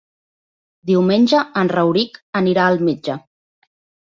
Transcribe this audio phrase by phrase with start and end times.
[0.91, 3.19] Diumenge en Rauric anirà al metge.